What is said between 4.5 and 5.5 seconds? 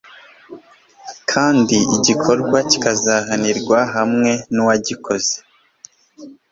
n'uwagikoze